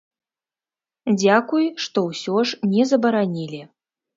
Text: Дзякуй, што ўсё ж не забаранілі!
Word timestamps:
Дзякуй, 1.19 1.65
што 1.87 1.99
ўсё 2.09 2.35
ж 2.53 2.73
не 2.73 2.83
забаранілі! 2.93 3.61